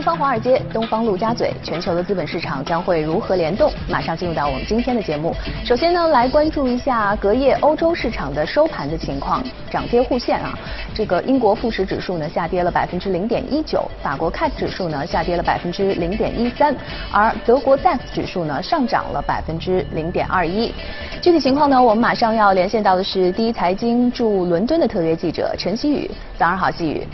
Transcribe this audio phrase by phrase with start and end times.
[0.00, 3.70] 东方华尔街，东方陆家嘴，全球的资本市场将会如何联动？
[3.86, 5.34] 马上进入到我们今天的节目。
[5.62, 10.58] 首先呢，来关注一下隔夜欧洲市场的收盘的情况，涨跌互现啊。
[10.94, 16.74] 这个英国富时指数呢下跌了百分之零点一九，法国 c a t 指数呢下跌了百分之零点一三，
[17.12, 20.72] 而德国 DAX 指数呢上涨了百分之零点二一。
[21.20, 26.10] 具体情况呢，我们马上要连线到的是第一财经驻伦敦的特约记者陈希宇。
[26.38, 27.06] 早上好，希宇。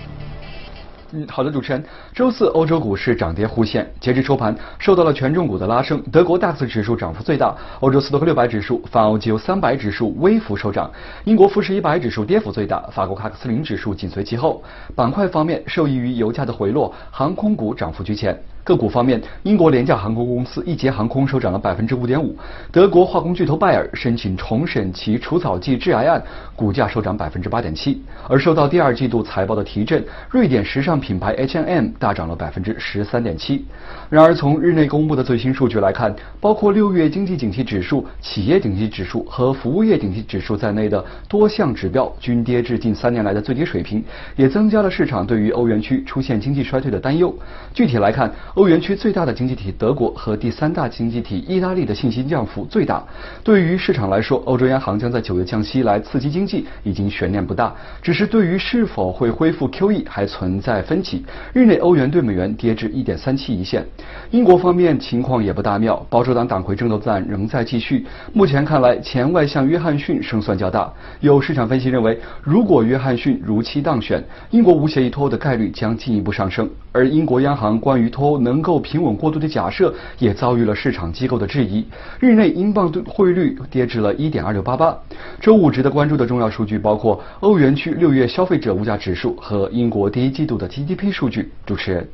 [1.19, 1.83] 嗯，好的，主持人。
[2.13, 10.91] 周四欧洲股市涨跌互现，截至收盘，受到了权重股的拉升，德国 DAX 指数涨幅最大，欧洲斯托克六百指数、泛欧 G 三百指数微幅收涨，
[11.25, 14.63] 英国富时一百指数跌幅最大，法国卡克斯林指数紧随其后。
[14.95, 18.39] 板块方面，受益于油价的回落，航空股涨幅居前。
[18.67, 22.37] 个股方面，英国廉价航空公司易捷航空收涨了百分之五点五，
[22.73, 26.21] 德国化工巨头拜耳申请重审其除草剂致癌案，
[26.57, 28.03] 股价收涨百分之八点七。
[28.29, 33.65] 而受到第二季度财报的提振，瑞典时尚品牌 H&M 大涨了百分之十三点七。
[34.11, 44.03] 然而，从日内公布的最新数据来看，包括六月经济景气指数、企业景气指数和服务业景气指数在内的多项指标均跌至近三年来的最低水平，
[44.35, 47.33] 也增加了市场对于欧元区出现经济衰退的担忧。
[47.73, 53.05] 具体来看，欧元区最大的经济体德国和第三大经济体意大利的信心降幅最大。
[53.45, 57.75] 对于市场来说，欧洲央行将在九月降息来刺激经济，已经悬念不大。
[58.01, 61.23] 只是对于是否会恢复 QE 还存在分歧。
[61.53, 63.87] 日内欧元对美元跌至一点三七一线。
[64.31, 68.07] 英国方面情况也不大妙，保守党党魁争夺战仍在继续。
[68.33, 70.91] 目前看来，前外相约翰逊胜算较大。
[71.21, 76.67] 有市场分析认为，如果约翰逊如期当选，英国无协议脱欧的概率将进一步上升。
[76.97, 81.87] 而英国央行关于脱欧能够平稳过渡的假设，也遭遇了市场机构的质疑。
[82.19, 84.97] 日内英镑兑汇率跌至了一点二六八八。
[85.39, 91.53] 周五值得关注的重要数据包括欧元区六月消费者物价指数和英国第一季度的 GDP 数据。
[91.67, 92.09] 主持人。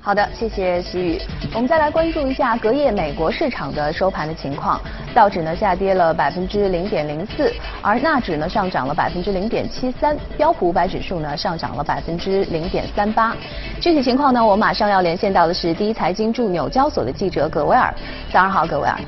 [0.00, 1.20] 好的，谢谢习宇。
[1.52, 4.80] 我们再来关注一下隔夜美国市场的收盘的情况。
[5.12, 13.36] 道指呢下跌了百分之零点零四，而纳指呢上涨了百分之零点七三，标普五百指数呢上涨了百分之零点三八。
[13.80, 17.92] 具体情况呢，我马上要连线到的是第一财经驻纽交所的记者葛维尔。
[18.32, 18.98] 早上好，葛维尔。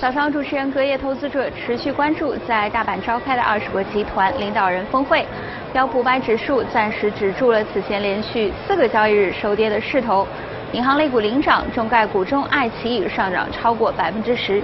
[0.00, 5.26] 早上，主持人，隔夜投资者持续关注在大阪召开的二十国集团领导人峰会。
[5.72, 10.24] 标普五百指数暂时止住了此前连续四个交易日收跌的势头，
[10.70, 14.62] 银行类股领涨，中概股中爱奇艺上涨超过百分之十。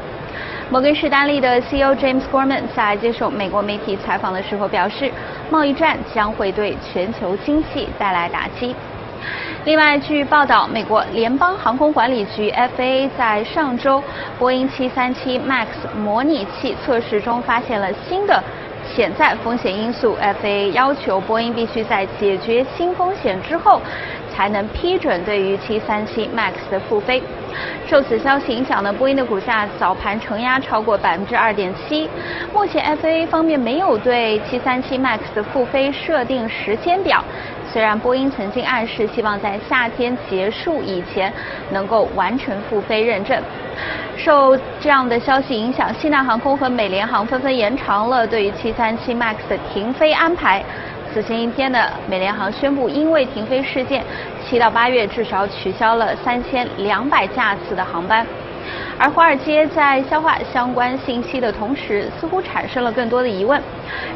[0.71, 5.11] 摩根士丹利的 CEO James Gorman 在接受美国媒体采访的时候表示，
[5.51, 8.73] 贸易战将会对全球经济带来打击。
[9.65, 14.03] 另外，据报道，美国联邦航空管理局 FAA 在上周
[14.39, 18.43] 波音737 MAX 模拟器测试中发现了新的。
[18.95, 23.81] 潜在风险因素，FAA 要求波音必须在解决新风险之后，
[24.35, 27.23] 才能批准对于737 MAX 的复飞。
[27.87, 32.09] 受此消息影响呢，波音的股价早盘承压超过百分之二点七。
[32.53, 37.23] 目前 FAA 方面没有对737 MAX 的复飞设定时间表。
[37.73, 41.33] 虽然波音曾经暗示希望在夏天结束以前
[41.71, 43.41] 能够完成复飞认证。
[44.17, 50.65] 受这样的消息影响，西南航空和美联航纷纷延长了对于737 MAX 的停飞安排。
[51.15, 54.03] 此前一天的美联航宣布，因为停飞事件，
[54.45, 58.27] 七到八月至少取消了三千两百架次的航班。
[58.99, 63.63] 而华尔街在消化相关信息的同时，似乎产生了更多的疑问。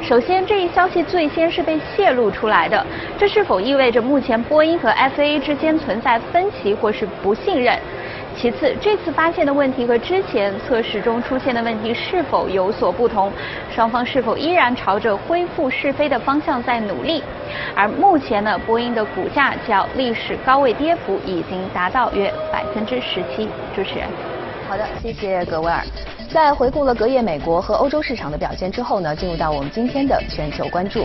[0.03, 2.85] 首先，这一消息最先是被泄露出来的，
[3.17, 7.79] 这是否意味着目前波音和 FAA 之间存在分歧或是不信任？
[8.41, 13.33] 其次，这次发现的问题和之前测试中出现的问题是否有所不同？
[13.75, 17.21] 双方是否依然朝着恢复试飞的方向在努力？
[17.75, 23.49] 而目前呢，波音的股价较历史高位跌幅已经达到约百分之十七。
[23.75, 24.07] 主持人，
[24.69, 25.83] 好的，谢谢格威尔。
[26.31, 31.05] 在回顾了隔夜美国和欧洲市场的表现之后呢，进入到我们今天的全球关注。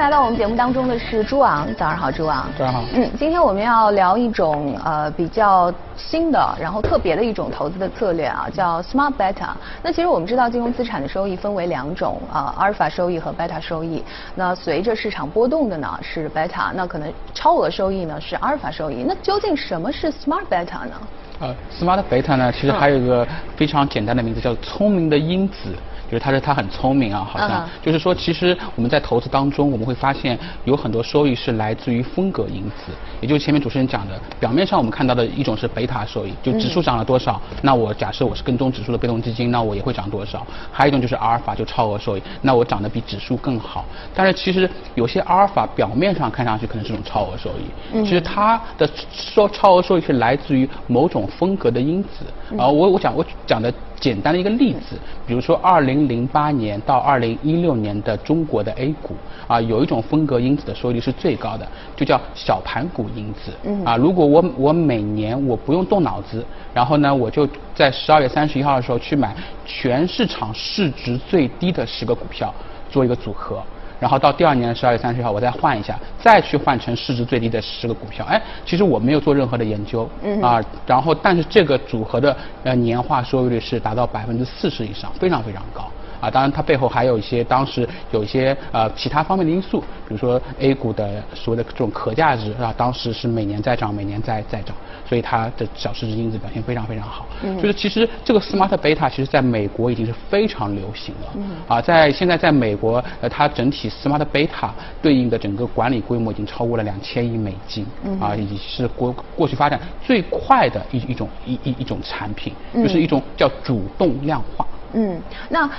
[0.00, 2.48] 来到我们节目当中的是朱昂，早上好，朱昂。
[2.56, 2.84] 早上好。
[2.94, 9.50] 嗯，今天我们要聊一种呃比较新的，然后特别的一种投资的策略啊，叫 Smart Beta。
[9.82, 14.02] 那其实我们知道金融资产的收益分为两种啊，阿尔法收益和贝塔收益。
[14.34, 19.04] 那随着市场波动的呢是贝塔，那可能超额收益呢是阿尔法收益。
[19.06, 20.94] 那究竟什么是 Smart Beta 呢？
[21.40, 25.76] 呃，Smart Beta 呢，其实还有一个非常简单的名字，叫聪明的因子。
[26.10, 40.40] 就是他说他很聪明啊，好像就是说，其实我们在投资当中，我们会发现有很多收益是来自于风格因子，也就是前面主持人讲的，表面上我们看到的一种是贝塔收益，就指数涨了多少，那我假设我是跟踪指数的被动基金，那我也会涨多少；
[40.72, 43.84] 还有一种就是阿尔法，就超额收益，那我涨得比指数更好。
[44.12, 52.24] 但是其实有些阿尔法表面上看上去可能是种超额收益，其实它的收超额收益是来自于某种风格的因子。
[52.58, 53.72] 啊，我我讲我讲的。
[54.00, 59.14] 简单的一个例子，比如说二零零八年到二零一六年的中国的 A 股
[59.46, 63.52] 啊，有一种风格因子的收益率是最高的，就叫小盘股因子。
[63.84, 69.36] 啊，如果我我每年我不用动脑子，然后呢，我就在十二月三十一号的时候去买
[69.66, 72.52] 全市场市值最低的十个股票
[72.88, 73.62] 做一个组合。
[74.00, 78.24] 然后到第二年的十二月三十号，我再换一下，再去换成市值最低的十个股票。
[78.24, 80.08] 哎，其实我没有做任何的研究，
[80.42, 85.88] 啊，然后但是这个组合的呃年化收益率是达到百分之四十以上，非常非常高。
[86.20, 94.76] 啊，当然它背后还有一些当时有一些呃其他方面的因素，比如说 A 股的所谓的这种可价值啊，当时是每年在涨，每年在在涨，
[95.08, 97.26] 所以它的小市值因子表现非常非常好。
[97.42, 97.56] 嗯。
[97.56, 101.30] 就是其实这个 Smart Beta 其实在美国已经是非常流行了。
[101.36, 101.50] 嗯。
[101.66, 104.70] 啊，在现在在美国，呃，它整体 Smart Beta
[105.00, 107.86] 对应的整个管理规模已经超过了两千亿美金。
[108.04, 108.20] 嗯。
[108.20, 114.66] 啊，已是过过去发展最快的一一种一一一种产品，就是一种叫主动量化。
[114.92, 115.70] 嗯，那。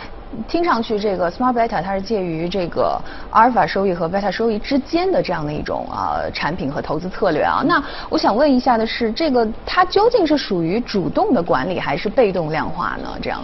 [0.48, 3.00] 听上去，这个 Smart Beta 它是介于这个
[3.30, 7.62] 阿尔法收益和 beta 收益之间的这样的一种啊产品和投资策略啊。
[7.66, 13.10] 那我想问一下的是，这个它究竟是属于主动的管理还是被动量化呢？
[13.22, 13.42] 这样？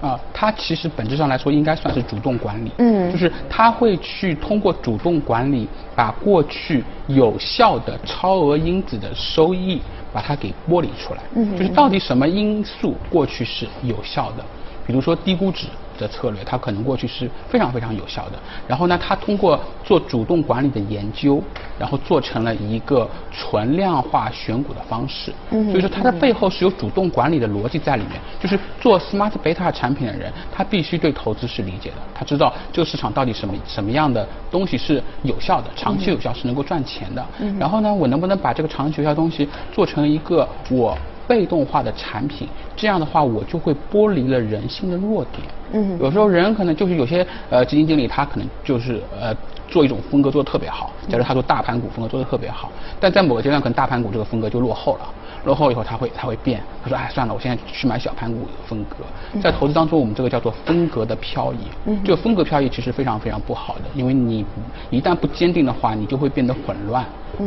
[0.00, 2.70] 啊，它其实本质上来说应该算是主动管理。
[2.78, 3.10] 嗯。
[3.10, 9.82] 就是它会去通过主动管理，把过去有效的超额因子的收益
[10.12, 11.20] 把它给剥离出来。
[11.34, 11.56] 嗯。
[11.56, 14.44] 就是到底什么因素过去是有效的？
[14.86, 15.66] 比如说低估值。
[15.98, 18.38] 的策略，它可能过去是非常非常有效的。
[18.66, 21.42] 然后呢，它通过做主动管理的研究，
[21.78, 25.32] 然后做成了一个存量化选股的方式。
[25.50, 28.12] 嗯，所以说它的背后是有主动管理的逻辑在里面。
[28.40, 37.26] 就是做 smart beta 产品的人，他必须对投资是理解的，他知道这个市场到底什么什么样的东西是有效的，长期有效是能够赚钱的。
[37.40, 40.96] 嗯，然后呢，我能不能把这个长期有效东西做成一个我。
[41.28, 45.46] 被动化的产品，这样的话我就会剥离了人性的弱点。
[45.72, 49.36] 嗯，有时候人可能就是有些呃基金经理他可能就是呃
[49.68, 55.00] 做一种风格做的特别好，假如他做大盘股风格做的特别好，但在某个阶段可能大盘股这个风格就落后了。
[55.44, 56.60] 落后以后，他会他会变。
[56.82, 58.96] 他说：“哎，算了，我现在去买小盘股风格。”
[59.40, 61.58] 在投资当中，我们这个叫做风格的漂移。
[62.04, 64.44] 这个风格漂移其实非常非常不好的，因为你
[64.90, 67.04] 一旦不坚定的话，你就会变得混乱。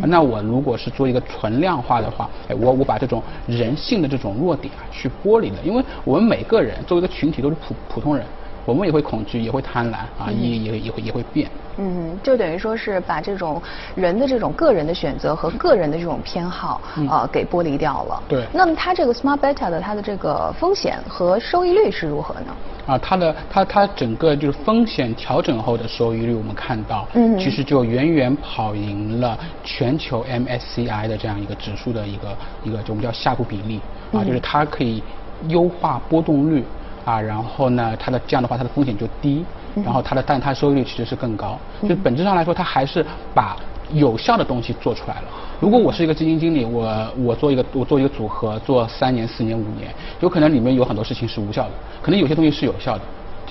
[0.08, 8.26] 那我如果是做一个存量化的话，哎，我我把这种人性的这种弱点啊去剥离了，因为我们每个人作为一个群体都是普普通人。
[8.66, 11.50] 我们也会恐惧，也会贪婪啊，也也也会也会变。
[11.78, 13.60] 嗯，就等于说是把这种
[13.96, 18.22] 人的这种个人的选择和个人的这种偏好啊给剥离掉了。
[18.28, 18.46] 对。
[18.54, 22.54] 那么它这个 Smart Beta 的它的这个风险和收益率是如何呢？
[22.86, 33.80] 啊，它的它它整个就是风险调整后的收益率，我们看到，嗯，其实就远远跑赢了全球 MSCI 的这样一个指数的一个一个就我们叫下部比例
[34.12, 35.02] 啊，就是它可以
[35.48, 36.64] 优化波动率。
[37.06, 39.44] 啊，然后呢，它的这样的话，它的风险就低，
[39.84, 41.58] 然后它的，但它收益率其实是更高。
[41.88, 43.58] 就本质上来说，它还是把
[43.92, 45.28] 有效的东西做出来了。
[45.60, 53.04] 如果我是一个基金经理，我我做一个我做一个组合，做三年、四年、五年，有可能里面有很多事情是无效的，可能有些东西是有效的。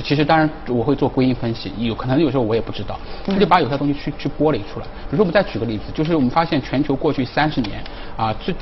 [0.03, 4.87] 其实当然我会做归因分析，有可能有时候我也不知道，他就把有效东西去去剥离出来。
[4.87, 7.83] 比如说我们再举个例子，就是我们发现全球过去三十年
[8.17, 8.55] 啊最。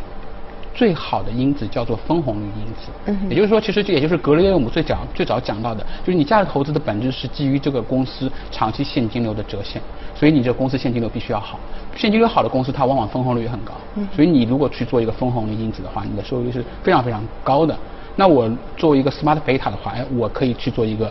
[0.79, 9.83] 最好的因子叫做分红率因子，嗯也就是说，其实这也就是格雷厄姆最讲最早讲到的，就是你价值投资的本质是基于这个公司长期现金流的折现，
[10.15, 11.59] 所以你这公司现金流必须要好，
[11.97, 17.77] 现金流好的公司它往往分红率也很高，嗯所以你如果去做一个分红率因子的话，你的收益率是非常非常高的。
[18.15, 21.11] 那我作为一个 smart beta 的话，哎，我可以去做一个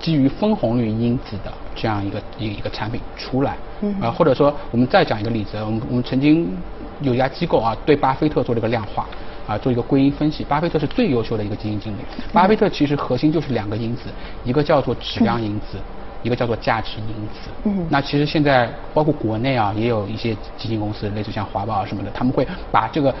[0.00, 3.58] 基于分红率因子的这样一个一一个产品出来，
[4.00, 6.48] 啊，或者说我们再讲一个例子，我们我们曾经。
[7.02, 9.06] 有一家机构啊，对巴菲特做了一个量化，
[9.46, 10.44] 啊，做一个归因分析。
[10.44, 11.98] 巴菲特是最优秀的一个基金经理。
[12.32, 14.04] 巴菲特其实核心就是两个因子，
[14.44, 15.78] 一个叫做质量因子，
[16.22, 17.50] 一个叫做价值因子。
[17.64, 23.14] 嗯，那其实现在包括国内啊，也有一些基金公司，类似像华宝啊什么的，他们会把这个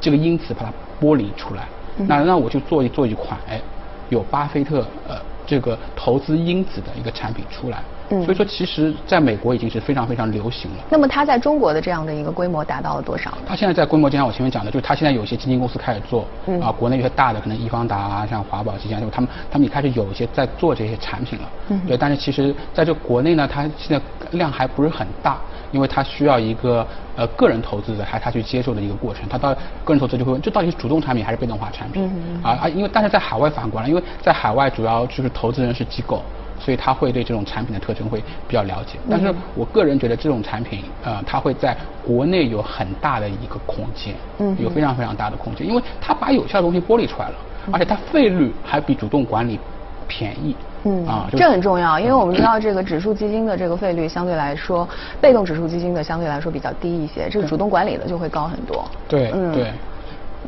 [0.00, 1.64] 这个因子把它剥离出来。
[2.06, 3.60] 那那我就做一做一款，哎，
[4.08, 5.16] 有巴菲特呃
[5.46, 7.82] 这个投资因子的一个产品出来。
[8.10, 10.76] 嗯，所以说其实在美国已经是非常非常流行了。
[10.90, 13.36] 那么它在中国的这样的一个规模达到了多少？
[13.46, 16.24] 它现在在规模，就像我前面讲的，就是它现在有一些基金公司开始做，
[16.62, 21.48] 啊，国内有些大的可能易方达啊，像华宝基金，就他们他们也开始有一些在做这些产品了。
[21.68, 24.00] 嗯，对，但是其实在这国内呢，它现在
[24.32, 25.38] 量还不是很大，
[25.70, 29.28] 因为它需要一个呃个人投资者还他去接受的一个过程。
[29.28, 32.10] 他到个人投资就会问，这到底是主动产品还是被动化产品？
[32.42, 36.22] 啊啊，因为但是在海外反过来，因为在海外主要就是投资人是机构。
[36.58, 47.34] 所以他会对这种产品的特征会比较了解，但是我个人觉得这种产品，呃，它会在国内有很大的一个空间，嗯，有非常非常大的空间，因为它把有效的东西剥离出来了，
[47.70, 49.58] 而且它费率还比主动管理
[50.06, 54.88] 便宜，嗯，啊，这很重要，因为我们知道这个指数基金的这个费率相对来说，
[55.20, 59.72] 被动指数基金的相对来说比较低一些，这个主动管理的就会高很多，对，嗯，对。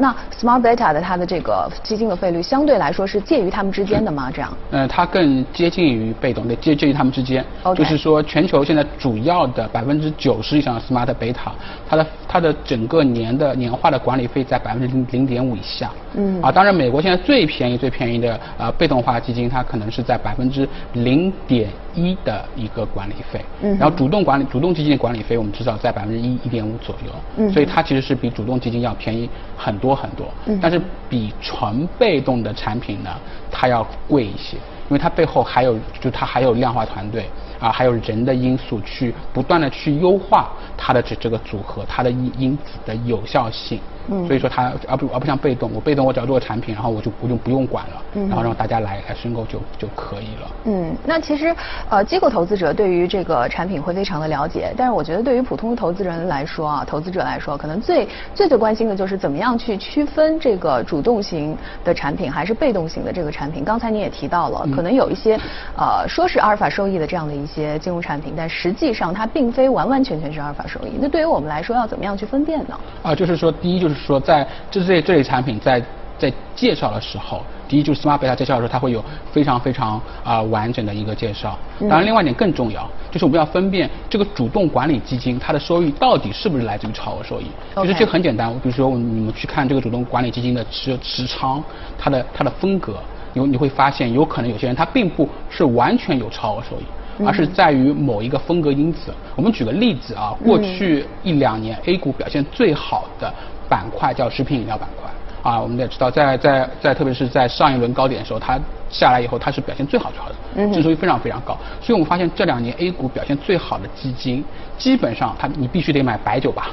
[0.00, 4.30] 那 Smart Beta 的它的这个基金的费率相对来说是介于它们之间的吗？
[4.32, 4.50] 这样？
[4.70, 7.44] 嗯，它更接近于被动，对，介介于它们之间。
[7.76, 11.52] 就是说，全球现在主要的百分之九十以上的 Smart Beta，
[11.88, 15.90] 它的它的整个年的年化的管理费在百分之零零点五以下。
[16.14, 16.40] 嗯。
[16.40, 23.44] 啊，当然，美国现在最便宜最便宜的呃被动化基金，它可能是在百分之零点一的一个管理费。
[23.62, 23.76] 嗯。
[23.76, 27.12] 然后主动管理主动基金的管理费，我们知道在百分之一一点五左右。
[27.38, 27.50] 嗯。
[27.52, 29.80] 所以它其实是比主动基金要便宜很。
[29.80, 30.28] 多很多，
[30.60, 33.10] 但是比纯被动的产品呢，
[33.50, 34.56] 它要贵一些，
[34.90, 37.26] 因为它背后还有，就它还有量化团队
[37.60, 43.80] 啊，还有人的因素去不断的去优化它的这这个组合，它的因因子的有效性。
[44.12, 50.50] 嗯，所以说它而不而不像被动，我被动我只要做个产品，然后我就我就不用管了，然后让大家来来申购就就可以了。
[50.64, 51.54] 嗯，那其实
[51.88, 63.62] 呃机构投资者对于这个产品会非常的了解，但是我觉得对于普通的投资人来说啊，投资者来说，可能最最最关心的就是怎么样去区分这个主动型的产品还是被动型的这个产品。
[63.62, 65.38] 刚才你也提到了，可能有一些
[65.76, 70.92] 呃说是阿尔法收益的这样的一些金融产品，但实际上它并非完完全全是阿尔法收益。
[70.98, 72.80] 那对于我们来说，要怎么样去分辨呢？
[73.02, 73.94] 啊，就是说第一就是。
[74.00, 75.78] 说在这这这类产品在
[76.18, 81.58] 在介绍的时候，第一就是 Smart Beta 介绍的时候，它会有非常非常啊完整的一个介绍。
[81.80, 87.46] 当然，另外一点更重要，就是我们要分辨这个主动管理基金它的收益到底是不是来自于超额收益。
[87.76, 91.62] 其实这很简单，比如说你们去看这个主动管理基金的持持仓，
[91.98, 92.96] 它的它的风格，
[93.32, 96.84] 你你会发现有可能有些人他并不是完全有超额收益。
[97.22, 99.12] 而是在于某一个风格因子。
[99.36, 103.30] 我们举个例子啊，过去一两年 A 股表现最好的
[103.68, 105.10] 板块叫食品饮料板块
[105.42, 105.60] 啊。
[105.60, 108.58] 我们也知道，在在在，特别是在上一轮高点的时候，它
[108.88, 110.34] 下来以后，它是表现最好最好的，
[110.72, 111.54] 指数非常非常高。
[111.82, 114.42] 所以我们发现这两年 A 股表现最好的基金，
[114.78, 116.70] 基本上它你必须得买白酒吧。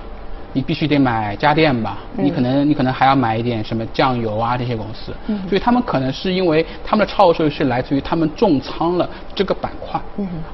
[0.57, 5.13] 你必须得买家电吧，你可能你可能还要买一点什么酱油啊这些公司，
[5.47, 10.01] 所以他们可能是因为他们的超额收益是来自于他们重仓了这个板块，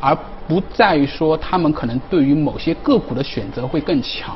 [0.01, 0.13] 而
[0.45, 4.35] 不在于说他们可能对于某些个股的选择会更强，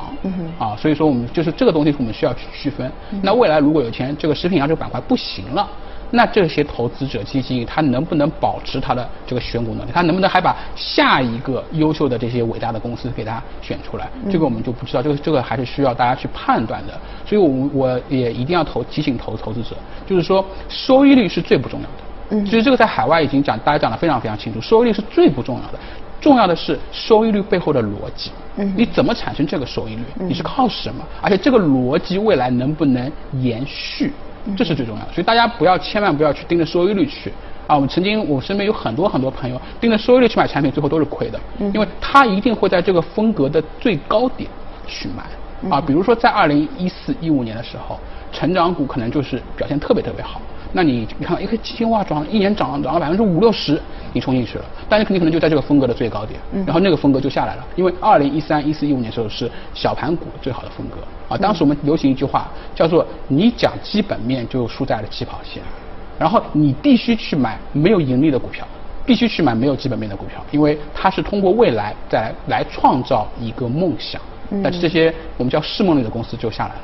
[0.58, 2.90] 啊，所以说我们就是这个东西我们需要去区分。
[3.20, 5.68] 那未来如果有一天这个食品啊这个板块不行了。
[6.10, 9.90] 那这些投资者基金，他能不能保持他的这个选股能力？
[9.92, 14.08] 他能不能还把下一个优秀的这些伟大的公司给他选出来？
[14.30, 16.94] 这个我们就不知道，这个这个还是需要大家去判断的。
[17.26, 22.36] 所以，我我也一定要投提醒投投资者，就是说收益率是最不重要的。
[22.36, 22.44] 嗯。
[22.44, 25.78] 其实这个在海外已经讲，大家讲得非常非常清楚，收益率是最不重要的，
[26.20, 28.30] 重要的是收益率背后的逻辑。
[28.56, 28.72] 嗯。
[28.74, 30.02] 你怎么产生这个收益率？
[30.16, 31.04] 你是靠什么？
[31.20, 33.12] 而且这个逻辑未来能不能
[33.42, 34.10] 延续？
[34.56, 37.32] 这是最重要的，所以大家不要千万不要去盯着收益率去
[37.66, 37.74] 啊！
[37.74, 41.38] 我们曾经我身边有很多很多朋友盯着收益率去买产品，最后都是亏的，
[41.74, 44.48] 因为他一定会在这个风格的最高点
[44.86, 45.24] 去买
[45.70, 45.80] 啊。
[45.80, 47.98] 比如说在二零一四一五年的时候，
[48.32, 50.40] 成长股可能就是表现特别特别好。
[50.72, 53.80] 那你你看一个基金哇涨一年涨涨了百分之五六十，
[54.12, 60.96] 你冲进去了，但是肯定可能就在这个风格的最高点，然后那个风格就下来了，因为二零一三一四一五年时候是小盘股最好的风格。
[61.28, 65.62] 啊，当时我们流行一句话叫做你讲基本面就输在了起跑线，
[66.18, 68.66] 然后你必须去买没有盈利的股票，
[69.04, 74.20] 必须去买没有基本面的股票，因为它是通过未来再来来创造一个梦想，
[74.62, 76.80] 但是这些我们叫市梦类的公司就下来了。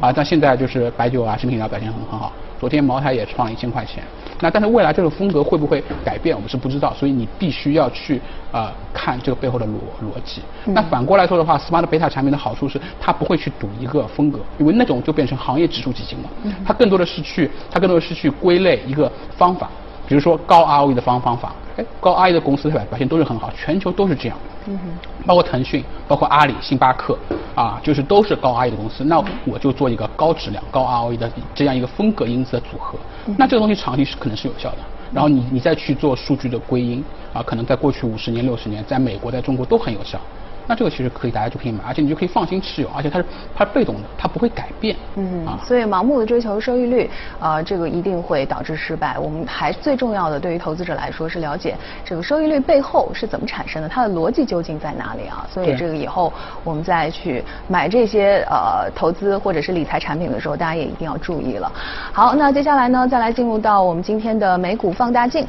[0.00, 2.32] 啊，但现在就是白酒啊、食品饮料表现很很好。
[2.64, 4.02] 昨天茅台也创了一千块钱。
[4.40, 6.94] 那但是未来这个风格会不会改变，我们是不知道。
[6.94, 8.18] 所以你必须要去
[8.52, 10.40] 呃看这个背后的逻逻辑。
[10.64, 16.30] 那反过来说的话，smart beta 产品的好处是它不会去赌一个风格，因为那种就变成行业指数基金了。
[16.64, 19.68] 它更多的是去它更多的是去归类一个方法。
[20.06, 24.36] 比如说高 ROE 的方方法，哎，高 ROE 的公司表表现都是很好，全球都是这样。
[24.66, 24.90] 嗯哼。
[25.26, 27.18] 包括腾讯，包括阿里、星巴克，
[27.54, 29.04] 啊，就是都是高 ROE 的公司。
[29.04, 32.98] 那我就做一个高质量、高 ROE 的这样一个风格因子的组合。
[33.38, 34.78] 那这个东西长期是可能是有效的。
[35.12, 40.18] 然后你你再去做数据的归因，啊，可能在过去五十年、六十年，在美国、在中国都很有效。
[40.66, 44.96] 那这个其实可以，大家就可以买，而且你就可以放心持有，而且它是它是被动的，它不会改变。
[45.16, 49.18] 嗯，啊，所以盲目的追求收益率，呃，这个一定会导致失败。
[49.18, 55.46] 我们还最重要的，对于投资者来说是了解这个收益率背后是怎么产生的，它的逻辑究竟在哪里啊？
[55.52, 61.70] 所以这个以后我们再去买这些呃投资或者是理财产品的时候，大家也一定要注意了。
[62.12, 65.46] 好，那接下来呢，再来进入到我们今天的美股放大镜。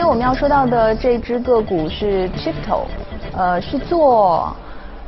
[0.00, 2.84] 天我们要说到的这只个股是 Chipto，
[3.36, 4.50] 呃，是做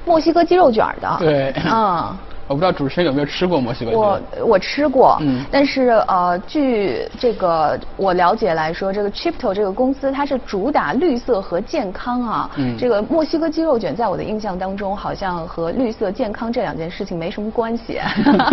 [0.04, 1.16] 墨西哥鸡肉卷的。
[1.18, 1.54] 对。
[1.64, 2.14] 嗯。
[2.52, 12.50] 我不知道主持人有没有吃过墨西哥我我吃过，嗯，但是呃，据这个我了解来说，这个 Chipto 这个公司它是主打绿色和健康啊。
[12.56, 12.76] 嗯。
[12.76, 17.98] 这个墨西哥鸡肉卷在我的印象当中，好像和绿色健康这两件事情没什么关系。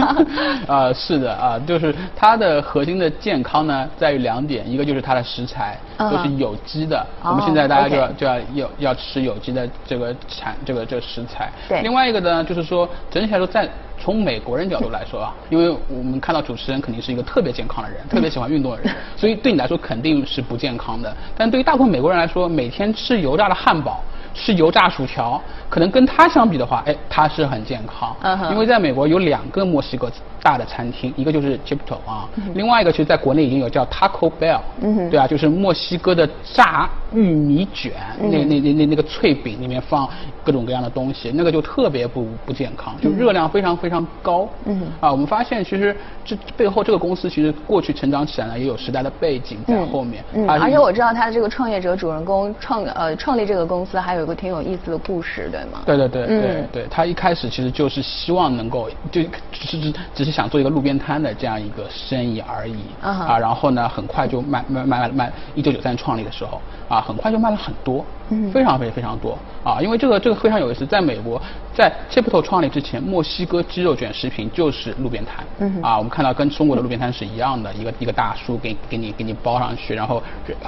[0.66, 11.52] 啊，是的啊，就是它的核心的健康呢，在于两点，一个就是它的食材都是有机的，我们现在大家就要就要要要吃有机的这个产这个这个食材。
[11.68, 11.82] 对。
[11.82, 13.68] 另外一个呢，就是说整体来说在
[14.02, 21.16] 从美国人角度来说啊，因为我们看到主持人肯定是一个特别健康的人，特别喜欢运动的人， 所以对你来说肯定是不健康的。
[21.36, 24.02] 但对于大部分美国人来说，每天吃油炸的汉堡。
[24.32, 28.16] 吃油炸薯条，可能跟它相比的话，哎，它是很健康。
[28.24, 30.10] 嗯因为在美国有两个墨西哥
[30.42, 34.62] 大的餐厅，一个就是 Chipto 啊，另外一个其实在国内已经有叫 Taco Bell。
[34.82, 35.10] 嗯哼。
[35.10, 40.08] 对啊，就是墨西哥的炸玉米卷，那那那那那个脆饼里面放
[40.44, 44.48] 各种各样的东西，那个就特别不不健康，就热量非常非常高。
[44.66, 44.84] 嗯。
[45.00, 50.24] 啊，我们发现其实这背后这个公司其实过去成长起来呢，也有时代的背景在后面。
[50.34, 50.50] 嗯。
[50.50, 54.20] 而且我知道他的这个创业者主人公创呃创立这个公司还有。
[54.20, 55.82] 一个挺有意思的故事，对吗？
[55.86, 63.38] 对对对对对，他一开始其实就是希望能够，就只是只是想做一个路边摊的这样一个生意而已啊。
[63.38, 68.06] 然后呢，很快就卖卖卖卖，一九九三创立的时候啊，很快就卖了很多，
[68.52, 69.82] 非常非常非常多啊。
[69.82, 71.42] 因为这个这个非常有意思，在美国，
[71.74, 75.46] 在 Chipto 创立之前，墨西哥鸡肉卷食品就是路边摊
[75.82, 75.98] 啊。
[75.98, 80.22] 我们看到跟中国的路边摊是一样的，一个一个大叔给给你给你包上去，然后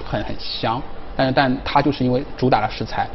[0.06, 0.82] 很很香。
[1.16, 3.08] 但是但它就是因为主打的食材。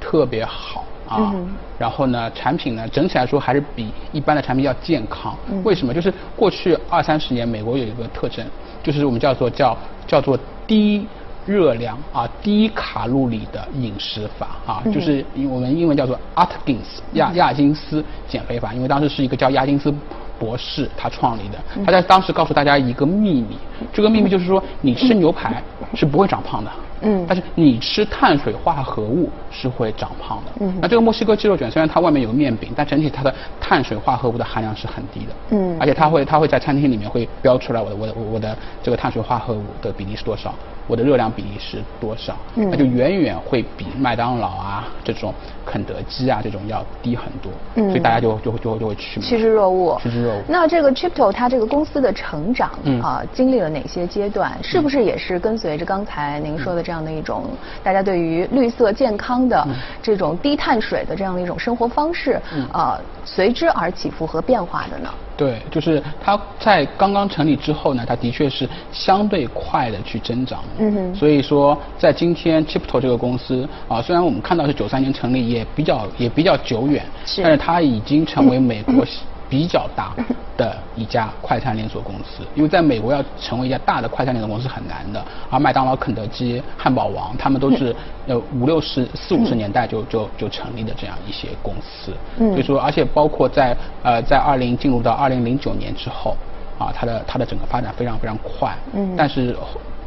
[0.00, 1.32] 特别好啊，
[1.78, 5.36] 然后呢，产品呢，整体来说还是比一般的产品要健康。
[5.62, 5.92] 为什么？
[5.92, 8.44] 就是过去二三十年，美国有一个特征，
[8.82, 11.06] 就是我们叫做叫叫做低
[11.46, 18.72] 热量啊、低卡路里的饮食法啊，就是我们英文叫做 Atkins 亚亚金斯减肥法。
[18.72, 19.92] 因为当时是一个叫亚金斯
[20.38, 23.58] 博士他创立的，他在当时告诉大家一个秘密，
[23.92, 25.62] 这个秘密就是说，你吃牛排
[25.94, 26.70] 是不会长胖的。
[27.04, 30.52] 嗯，但是你吃碳水化合物是会长胖的。
[30.60, 35.32] 嗯，那这个墨西哥鸡肉卷虽然它外面有个面饼，但整体它的碳水化合物的含量是很低的。
[35.50, 40.54] 嗯，而且它会它会在餐厅里面会标出来我的我的我的这个碳水化合物的比例是多少，
[40.86, 42.34] 我的热量比例是多少。
[42.56, 45.32] 嗯，那就远远会比麦当劳啊这种
[45.66, 47.52] 肯德基啊这种要低很多。
[47.74, 49.98] 嗯，所以大家就就就会就会去趋之若鹜。
[50.00, 50.42] 趋之若鹜。
[50.48, 52.70] 那这个 Chipto 它这个公司的成长
[53.02, 54.56] 啊，经历了哪些阶段？
[54.62, 56.93] 是不是也是跟随着刚才您说的这样？
[56.94, 57.42] 这样的一种，
[57.82, 59.66] 大家对于绿色健康的
[60.00, 62.40] 这种低碳水的这样的一种生活方式，
[62.72, 65.10] 呃，随之而起伏和变化的呢？
[65.36, 70.62] 对，就是它在刚刚成立之后呢，它的确是相对快的去增长。
[70.78, 71.14] 嗯哼。
[71.16, 79.04] 所以说，在今天 Chipto 这个公司啊，虽然我们看到是九三年成立，也比较也比较久远，是，但是它已经成为美国。
[79.54, 80.12] 比较大
[80.56, 87.94] 的一家快餐连锁公司， 因为在美国要成为一家大的快餐连锁公司很难的，而麦当劳、肯德基、汉堡王，他们都是
[88.26, 96.36] 呃五六十四五十年代就就就成立的这样一些公司，所以说，而且包括在呃在二零进入到二零零九年之后，
[96.80, 99.56] 啊，它的它的整个发展非常非常快，嗯，但是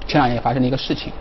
[0.07, 1.13] 前两年也发生了一个事情。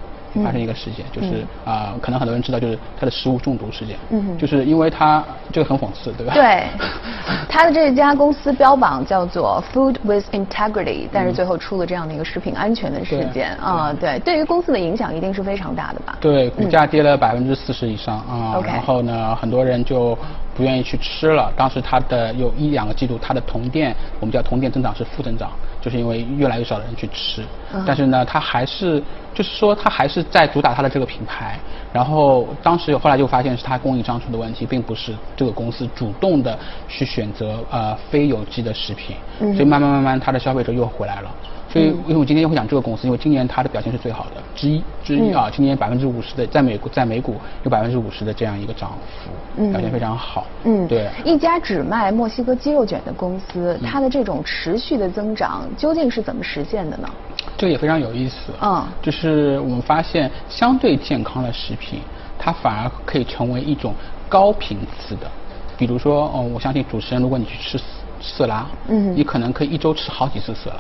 [0.45, 3.97] 发生一个事件，就是啊，可能很多人知道，就是他的食物中毒事件。
[4.11, 6.33] 嗯，就是因为他这个很讽刺，对吧？
[6.35, 6.65] 对，
[7.49, 13.57] 他的这家公司标榜叫做 Food with Integrity，但是最后出了这样的一个食品安全的事件。
[13.57, 14.37] 啊，对，对。
[14.37, 16.19] 于公司的影响一定是非常大的吧？
[16.21, 20.17] 对，股价跌了百分之四十以上啊，然后呢，很多人就
[20.57, 21.53] 不愿意去吃了。
[21.57, 25.51] 当时它的有一两个季度，它的同店，我们叫同店增长是负增长。
[25.79, 27.45] 就是因为越来越少的人去吃，
[27.87, 29.01] 但是呢，它还是
[29.33, 31.57] 就是说它还是在主打它的这个品牌，
[31.93, 41.31] 然后当时后来就发现是它供应商出的问题，并不是这个公司主动的去选择呃非有机的食品，所以慢慢慢慢它的消费者又回来了。
[41.77, 50.47] 所以，因为我今天会讲这个公司，因为今年它的表现是最好的之一之一啊，今年百分之五十的在美国在美股有百分之五十的这样一个涨幅，表现非常好。
[50.65, 51.11] 嗯，对。
[51.25, 57.09] 一家只卖墨西哥鸡肉卷的公司，它的这种持续的增长究竟是怎么实现的呢？
[57.59, 58.53] 这个也非常有意思。
[58.63, 62.01] 嗯，就是我们发现相对健康的食品，
[62.39, 63.95] 它反而可以成为一种
[64.29, 65.31] 高频次的，
[65.77, 67.83] 比如说，哦，我相信主持人，如果你去吃
[68.21, 70.77] 色拉，嗯，你可能可以一周吃好几次色拉。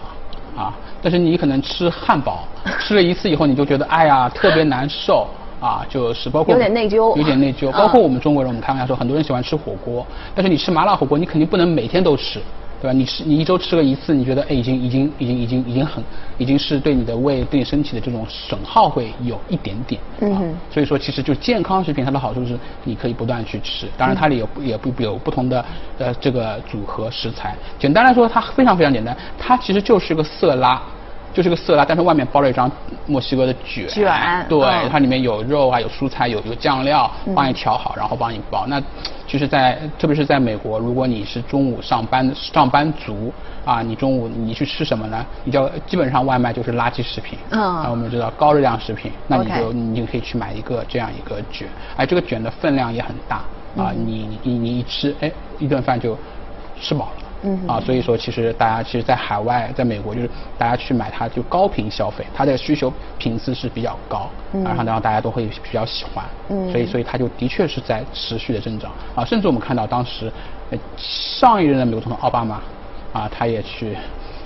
[0.57, 2.49] 啊，但是你可能吃汉堡，
[2.81, 5.29] 吃了一次以后，你就觉得哎呀特别难受
[5.61, 7.71] 啊，就是包括有点内疚，有点内疚。
[7.73, 12.40] 包括我们中国人，我们开玩笑说，很多人喜欢吃火锅，但是你吃麻辣火锅，你肯定不能每天都吃。
[12.80, 12.92] 对吧？
[12.92, 16.02] 你吃你一周吃个一次，你觉得哎，已经已经已经已经已经很，
[16.38, 20.00] 已经是对你的胃对你身体的这种损耗会有一点点。
[20.20, 20.54] 嗯。
[20.70, 23.86] 所以说，其实就健康食品，它的好处是你可以不断去吃。
[23.96, 25.64] 当然，它里有也不有不同的
[25.98, 27.56] 呃这个组合食材。
[27.78, 30.82] 简单来说，它非常非常简单，它其实就是个色拉。
[31.37, 32.70] 就是个色拉，但是外面包了一张
[33.05, 34.11] 墨西哥的卷，卷，
[34.49, 38.64] 对，它里面有肉啊，有蔬菜，有有酱料，帮你调好，然后帮你包。
[38.68, 38.81] 那
[39.29, 43.31] 其实，在特别是在美国，如果你是中午上班上班族
[43.66, 45.27] 啊，你中午你去吃什么呢？
[45.44, 51.68] 你叫基本上外卖就是垃圾食品，嗯，那我们知道高热量食品，那你就你就可以去买一个这样一个卷，
[51.99, 53.42] 哎，这个卷的分量也很大。
[53.77, 56.16] 啊，你你你一吃，哎，一顿饭就
[56.81, 57.22] 吃饱了。
[57.42, 57.66] 嗯。
[57.66, 64.62] 啊，所以说其实大家其实，在海外，在美国，就是大家去买它就高频消费，它的需求频次是比较高，嗯。
[64.64, 68.92] 然后然后大家都会比较喜欢，嗯，所以所以它就的确是在持续的增长。
[69.14, 70.33] 啊，甚至我们看到当时
[70.96, 72.61] 上一任的美国总统奥巴马
[73.12, 73.96] 啊，他也去，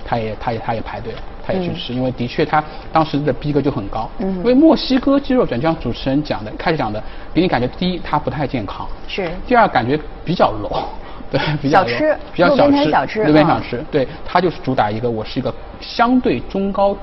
[0.05, 1.13] 他也他也他也排队，
[1.45, 10.83] 他也去吃，因为的确他当时的逼格就很高，嗯，因为墨西哥鸡肉卷就像主持人讲的，开始讲的，给你感觉第一它不太健康，是，第二感觉比较 low。
[11.31, 16.93] 对， 比较小吃，比较小吃，小吃，路边小吃，对，它就是主打一个，我是一个相对中高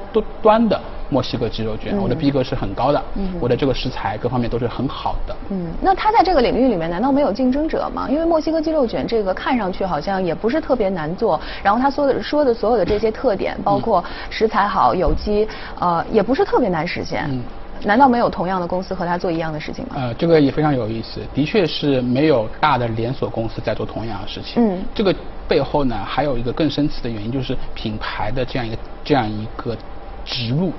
[0.43, 3.03] 端的墨西哥鸡肉卷，我的逼格是很高的，
[3.41, 5.35] 我的这个食材各方面都是很好的。
[5.49, 8.07] 嗯，那它在这个领域里面难道没有竞争者吗？
[8.11, 15.49] 因为墨西哥鸡肉卷这个看上去好像也不是特别难做，然后他说的说的所有的这些特点，包括食材好、有机，
[15.81, 17.27] 呃，也不是特别难实现。
[17.85, 19.97] 难道没有同样的公司和他做一样的事情吗？
[19.97, 24.63] 呃，这个也非常有意思，的确是没有大的连锁公司在做同样的事情。
[24.63, 25.15] 嗯，这个
[25.47, 29.77] 背后呢，还有一个更深层的原因，就是品牌的这样一个这样一个
[30.25, 30.73] 植入，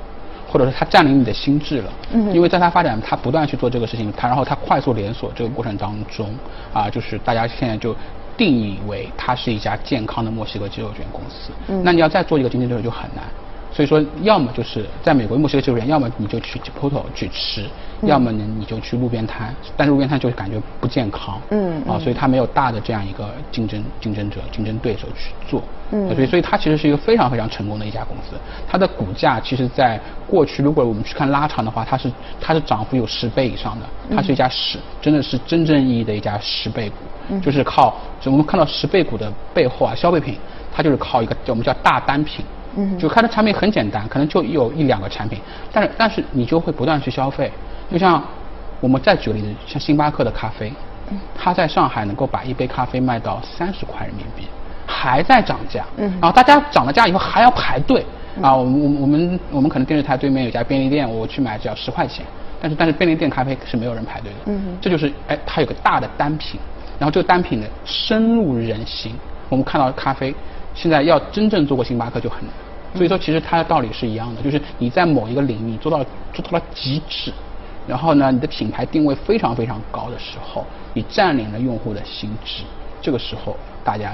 [0.47, 1.91] 或者说它占领你的心智了。
[2.11, 6.29] 嗯，因为在它发展，它不断去做这个事情，它然后它快速连锁这个过程当中，
[6.73, 7.95] 啊，就是大家现在就
[8.37, 11.51] 定义为它是一家健康的墨西哥鸡肉卷公司。
[11.67, 13.25] 嗯，那你要再做一个竞争对手就很难。
[13.71, 17.63] 所以说，要么就是在美国墨西哥鸡肉卷，要么你就去 Chipotle 去吃，
[18.01, 28.35] 要么呢你就去路边摊，但是路边摊就感觉不健康，嗯，啊，所以它没有大的这样一个竞争竞争者、竞争对手去做，嗯，所以所以它其实是一个非常非常成功的一家公司，
[28.67, 40.35] 它的股价其实在过去如果我们去看拉长的话，它是它是涨幅有十倍以上的，它是一家十真的是真正意义的一家十倍股，就是靠我们看到十倍股的背后啊，消费品
[40.75, 42.43] 它就是靠一个我们叫大单品。
[42.75, 45.39] 嗯，就它的产品很简单，可能就有一两个产品，
[45.71, 47.51] 但是但是你就会不断去消费。
[47.91, 48.23] 就像
[48.79, 50.71] 我们再举个例子，像星巴克的咖啡，
[51.35, 54.47] 它在上海能够把一杯咖啡卖到三十块人民币，
[54.85, 55.83] 还在涨价。
[55.97, 58.05] 嗯，然后大家涨了价以后还要排队
[58.41, 58.55] 啊。
[58.55, 62.23] 我们我们我们可能电视台对面有家便利店，我去买只要十块钱，
[62.61, 64.37] 但是但是便利店咖啡是没有人排队的。
[64.45, 66.59] 嗯，这就是哎，它有个大的单品，
[66.99, 69.13] 然后这个单品呢深入人心。
[69.49, 70.33] 我们看到咖啡。
[70.75, 72.53] 现在要真正做过星巴克就很难，
[72.95, 77.33] 所以说其实它的道理是一样的，就是你在某一个领域做到做到了极致，
[77.85, 82.63] 然后呢，你的品牌定位非常非常高的时候，你占领了用户的心智，
[83.01, 84.13] 这个时候大家。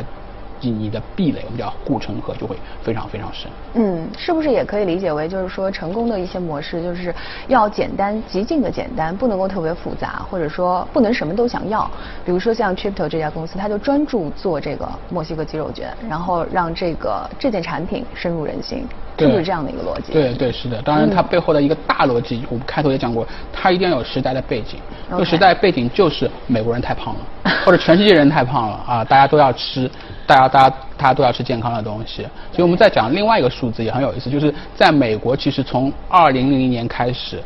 [0.61, 3.51] 你的壁垒，我们叫护城河，就会非常非常深。
[3.73, 7.13] 嗯，是不是也可以理解为，就是说成功的一些模式，就是
[7.47, 11.89] 要简单，极尽的简单，不能够特别复杂，或者说不能什么都想要。
[12.23, 18.87] 比如说像 Tripto 这家公司，它就专注做这个墨西哥鸡肉卷，然后让这个这件产品深入人心，
[19.17, 20.11] 是不是这样的一个逻辑？
[20.11, 24.79] 对对是的，当然它背后的一个大逻辑，我们开头也讲过，它一定要有时代的背景。
[25.11, 27.21] 这个时代背景就是美国人太胖了，
[27.65, 29.89] 或者全世界人太胖了啊，大家都要吃。
[30.27, 37.39] 大家，大家，大家都要吃健康的东西，所以我们再讲另外一个数字也很有意思，就是在美国，其实从二零零零年开始，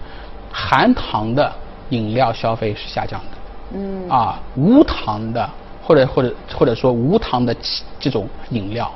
[0.50, 1.52] 含糖的
[1.90, 5.50] 饮料消费是下降的，嗯，啊，无糖的
[5.84, 7.54] 或者或者或者说无糖的
[8.00, 8.90] 这种饮料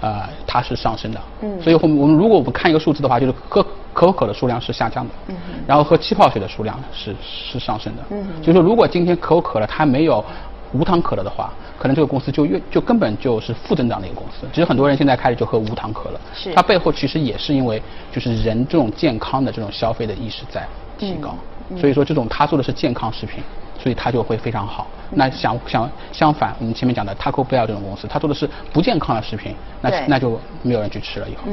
[0.00, 1.20] 呃，它是上升的。
[1.42, 1.62] 嗯。
[1.62, 5.14] 所以，我们我们如果我们看一个数字的话，就是喝可口可乐数量是下降的。
[5.28, 5.36] 嗯。
[5.66, 8.02] 然后喝气泡水的数量是是上升的。
[8.10, 8.26] 嗯。
[8.40, 10.24] 就是说，如果今天可口可乐它没有
[10.72, 14.46] 无糖可乐的话，可能这个公司就越就根本就是负增长的一个公司。
[14.52, 16.20] 其实很多人现在开始就喝无糖可乐。
[16.34, 16.52] 是。
[16.54, 17.82] 它背后其实也是因为
[18.12, 20.66] 就是人这种健康的这种消费的意识在
[20.98, 21.34] 提高。
[21.70, 21.78] 嗯。
[21.78, 23.42] 所以说，这种他做的是健康食品。
[23.78, 24.86] 所以它就会非常好。
[25.10, 31.44] 那相相相反，我们前面讲的 Taco Bell 这种公司，它做的是不健康的食品，那那就没有人去吃了以后。